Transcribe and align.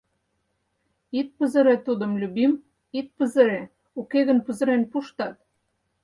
Ит 1.19 1.27
пызыре 1.37 1.75
тудым, 1.85 2.11
Любим, 2.21 2.53
ит 2.99 3.07
пызыре, 3.17 3.61
уке 3.99 4.19
гын 4.27 4.39
пызырен 4.45 4.83
пуштат! 4.91 5.35